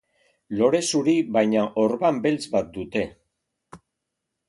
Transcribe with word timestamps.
Lore 0.61 0.79
zuri 0.91 1.15
baina 1.37 1.67
orban 1.83 2.19
beltz 2.27 2.41
bat 2.57 2.75
dute. 2.79 3.09